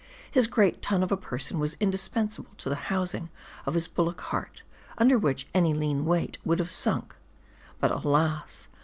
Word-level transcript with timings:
His 0.31 0.47
great 0.47 0.81
tun 0.81 1.03
of 1.03 1.11
a 1.11 1.15
person 1.15 1.59
was 1.59 1.77
indispensable 1.79 2.55
to 2.57 2.69
the 2.69 2.75
housing 2.89 3.29
of 3.67 3.75
his 3.75 3.87
bullock 3.87 4.19
heart; 4.19 4.63
under 4.97 5.15
which, 5.19 5.47
any 5.53 5.75
lean 5.75 6.05
wight 6.05 6.39
would 6.43 6.57
have 6.57 6.71
sunk. 6.71 7.15
But 7.79 7.91
alas 7.91 8.67